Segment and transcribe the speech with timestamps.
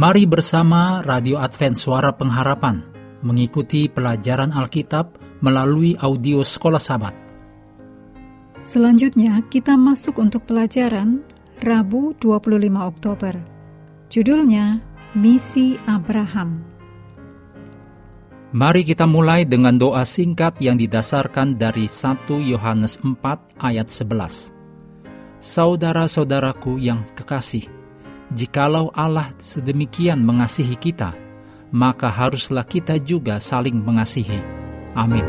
[0.00, 2.80] Mari bersama Radio Advent Suara Pengharapan
[3.20, 7.12] mengikuti pelajaran Alkitab melalui audio Sekolah Sabat.
[8.64, 11.20] Selanjutnya kita masuk untuk pelajaran
[11.60, 13.44] Rabu 25 Oktober.
[14.08, 14.80] Judulnya
[15.12, 16.64] Misi Abraham.
[18.56, 23.20] Mari kita mulai dengan doa singkat yang didasarkan dari 1 Yohanes 4
[23.60, 24.48] ayat 11.
[25.44, 27.79] Saudara-saudaraku yang kekasih,
[28.34, 31.14] jikalau Allah sedemikian mengasihi kita,
[31.74, 34.38] maka haruslah kita juga saling mengasihi.
[34.94, 35.26] Amin.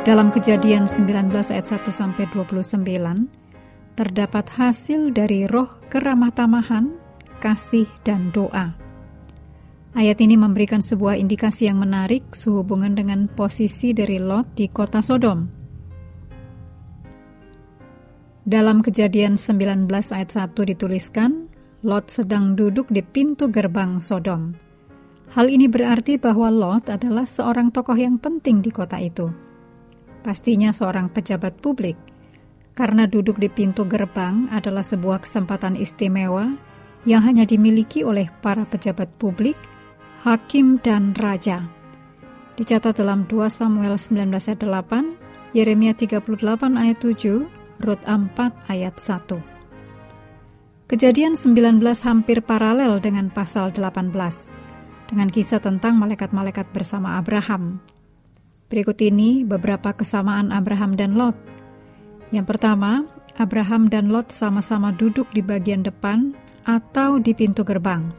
[0.00, 2.82] Dalam kejadian 19 ayat 1 sampai 29,
[3.94, 6.96] terdapat hasil dari roh keramah tamahan,
[7.38, 8.72] kasih, dan doa.
[9.92, 15.59] Ayat ini memberikan sebuah indikasi yang menarik sehubungan dengan posisi dari Lot di kota Sodom.
[18.50, 21.46] Dalam kejadian 19 ayat 1 dituliskan,
[21.86, 24.58] Lot sedang duduk di pintu gerbang Sodom.
[25.30, 29.30] Hal ini berarti bahwa Lot adalah seorang tokoh yang penting di kota itu.
[30.26, 31.94] Pastinya seorang pejabat publik,
[32.74, 36.58] karena duduk di pintu gerbang adalah sebuah kesempatan istimewa
[37.06, 39.54] yang hanya dimiliki oleh para pejabat publik
[40.26, 41.70] hakim dan raja.
[42.58, 46.18] Dicatat dalam 2 Samuel 19 ayat 8, Yeremia 38
[46.74, 48.36] ayat 7, Rut 4
[48.68, 49.40] ayat 1.
[50.84, 54.12] Kejadian 19 hampir paralel dengan pasal 18,
[55.08, 57.80] dengan kisah tentang malaikat-malaikat bersama Abraham.
[58.68, 61.32] Berikut ini beberapa kesamaan Abraham dan Lot.
[62.36, 63.08] Yang pertama,
[63.40, 66.36] Abraham dan Lot sama-sama duduk di bagian depan
[66.68, 68.12] atau di pintu gerbang.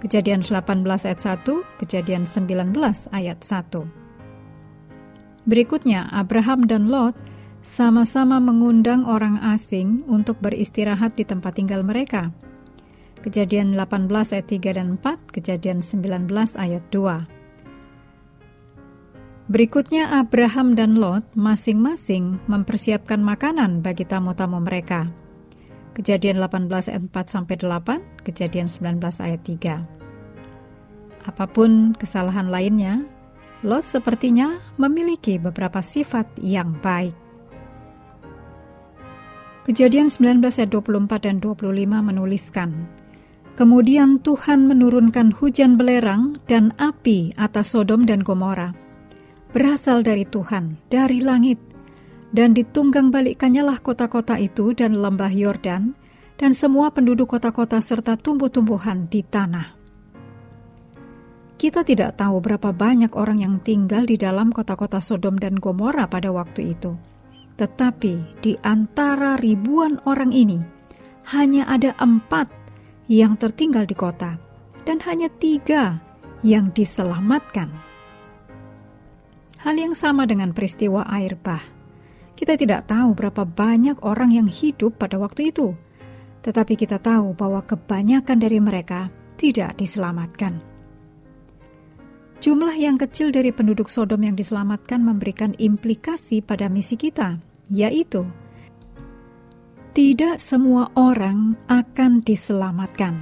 [0.00, 1.44] Kejadian 18 ayat 1,
[1.76, 2.72] Kejadian 19
[3.12, 3.84] ayat 1.
[5.44, 7.12] Berikutnya, Abraham dan Lot
[7.62, 12.30] sama-sama mengundang orang asing untuk beristirahat di tempat tinggal mereka.
[13.18, 17.38] Kejadian 18 ayat 3 dan 4, Kejadian 19 ayat 2.
[19.48, 25.10] Berikutnya Abraham dan Lot masing-masing mempersiapkan makanan bagi tamu-tamu mereka.
[25.98, 29.82] Kejadian 18 ayat 4 sampai 8, Kejadian 19 ayat 3.
[31.26, 33.02] Apa pun kesalahan lainnya,
[33.66, 37.27] Lot sepertinya memiliki beberapa sifat yang baik.
[39.68, 42.88] Kejadian 19 ayat 24 dan 25 menuliskan,
[43.52, 48.72] Kemudian Tuhan menurunkan hujan belerang dan api atas Sodom dan Gomora.
[49.52, 51.60] Berasal dari Tuhan, dari langit,
[52.32, 55.92] dan ditunggang balikkannya lah kota-kota itu dan lembah Yordan,
[56.40, 59.76] dan semua penduduk kota-kota serta tumbuh-tumbuhan di tanah.
[61.60, 66.32] Kita tidak tahu berapa banyak orang yang tinggal di dalam kota-kota Sodom dan Gomora pada
[66.32, 67.17] waktu itu.
[67.58, 70.62] Tetapi di antara ribuan orang ini,
[71.34, 72.46] hanya ada empat
[73.10, 74.38] yang tertinggal di kota,
[74.86, 75.98] dan hanya tiga
[76.46, 77.68] yang diselamatkan.
[79.58, 81.78] Hal yang sama dengan peristiwa air bah
[82.38, 85.74] kita tidak tahu berapa banyak orang yang hidup pada waktu itu,
[86.46, 90.62] tetapi kita tahu bahwa kebanyakan dari mereka tidak diselamatkan.
[92.38, 98.22] Jumlah yang kecil dari penduduk Sodom yang diselamatkan memberikan implikasi pada misi kita, yaitu
[99.90, 103.18] tidak semua orang akan diselamatkan.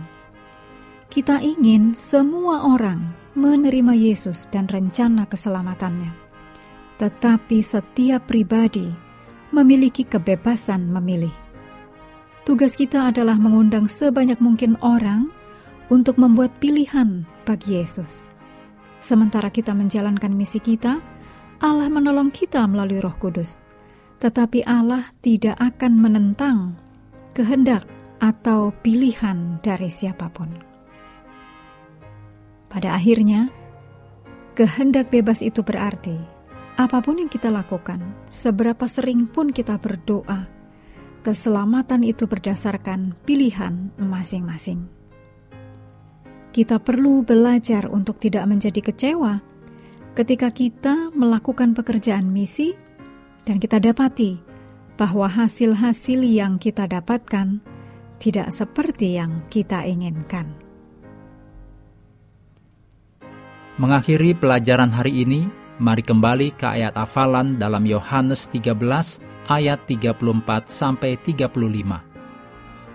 [1.09, 6.13] Kita ingin semua orang menerima Yesus dan rencana keselamatannya,
[7.01, 8.93] tetapi setiap pribadi
[9.49, 11.33] memiliki kebebasan memilih.
[12.45, 15.33] Tugas kita adalah mengundang sebanyak mungkin orang
[15.89, 18.36] untuk membuat pilihan bagi Yesus.
[19.07, 20.99] Sementara kita menjalankan misi kita,
[21.63, 23.63] Allah menolong kita melalui Roh Kudus.
[24.19, 26.75] Tetapi Allah tidak akan menentang
[27.31, 27.87] kehendak
[28.19, 30.51] atau pilihan dari siapa pun.
[32.67, 33.47] Pada akhirnya,
[34.59, 36.35] kehendak bebas itu berarti
[36.77, 40.45] Apa pun yang kita lakukan, seberapa sering pun kita berdoa,
[41.25, 44.96] keselamatan itu berdasarkan pilihan masing-masing.
[46.57, 49.45] Kita perlu belajar untuk tidak menjadi kecewa
[50.17, 52.73] ketika kita melakukan pekerjaan misi
[53.45, 54.41] dan kita dapati
[54.97, 57.61] bahwa hasil-hasil yang kita dapatkan
[58.17, 60.57] tidak seperti yang kita inginkan.
[63.77, 68.73] Mengakhiri pelajaran hari ini, Mari kembali ke ayat hafalan dalam Yohanes 13
[69.53, 71.53] ayat 34 sampai 35.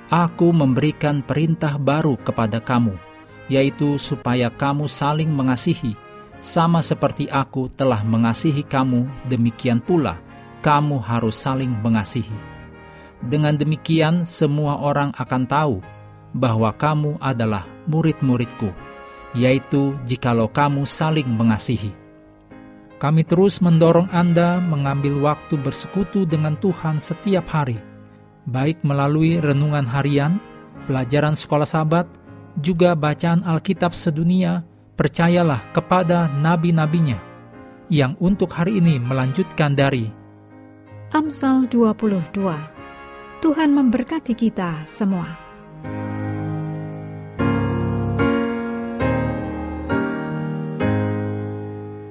[0.10, 3.11] Aku memberikan perintah baru kepada kamu,
[3.52, 6.00] yaitu supaya kamu saling mengasihi,
[6.40, 10.24] sama seperti aku telah mengasihi kamu, demikian pula
[10.64, 12.32] kamu harus saling mengasihi.
[13.20, 15.76] Dengan demikian, semua orang akan tahu
[16.32, 18.72] bahwa kamu adalah murid-muridku,
[19.36, 21.92] yaitu jikalau kamu saling mengasihi.
[22.98, 27.82] Kami terus mendorong Anda mengambil waktu bersekutu dengan Tuhan setiap hari,
[28.48, 30.38] baik melalui renungan harian,
[30.86, 32.06] pelajaran sekolah sahabat,
[32.60, 34.64] juga bacaan Alkitab sedunia,
[35.00, 37.18] percayalah kepada nabi-nabinya,
[37.88, 40.12] yang untuk hari ini melanjutkan dari
[41.12, 42.32] Amsal 22
[43.42, 45.41] Tuhan memberkati kita semua.